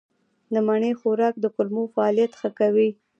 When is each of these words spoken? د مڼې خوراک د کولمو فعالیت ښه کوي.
د 0.53 0.55
مڼې 0.67 0.91
خوراک 0.99 1.35
د 1.39 1.45
کولمو 1.55 1.83
فعالیت 1.93 2.31
ښه 2.39 2.49
کوي. 2.59 2.89